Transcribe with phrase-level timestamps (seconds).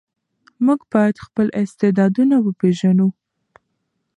[0.65, 3.07] موږ باید خپل استعدادونه وپېژنو.